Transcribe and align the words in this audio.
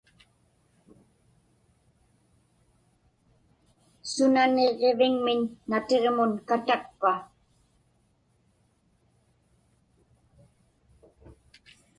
Suna 4.11 4.43
niġġiviŋmiñ 4.55 5.41
natiġmun 5.71 6.31
katakpa? 6.47 7.13